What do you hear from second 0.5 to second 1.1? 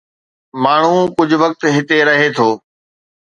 ماڻهو